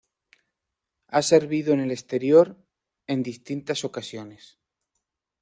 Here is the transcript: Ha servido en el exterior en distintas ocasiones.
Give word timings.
Ha 1.09 1.21
servido 1.21 1.73
en 1.75 1.79
el 1.79 1.91
exterior 1.91 2.57
en 3.05 3.21
distintas 3.21 3.85
ocasiones. 3.85 4.57